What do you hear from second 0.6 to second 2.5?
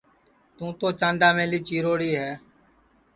تو چانداملی چیروڑی ہے